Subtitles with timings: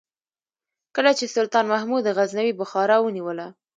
[0.95, 3.47] کله چې سلطان محمود غزنوي بخارا ونیوله.